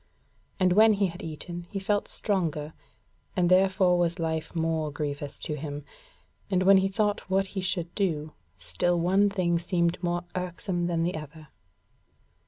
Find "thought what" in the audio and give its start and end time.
6.87-7.45